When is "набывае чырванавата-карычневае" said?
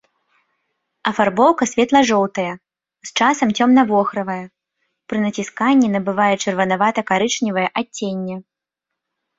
5.99-7.67